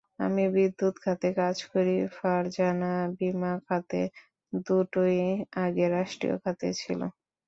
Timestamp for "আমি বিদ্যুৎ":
0.19-0.95